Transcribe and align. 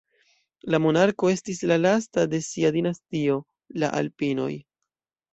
La 0.75 0.77
monarko 0.83 1.27
estis 1.33 1.59
la 1.71 1.75
lasta 1.81 2.23
de 2.31 2.39
sia 2.45 2.71
dinastio, 2.77 3.35
la 3.83 3.91
"Alpin"oj. 3.99 4.49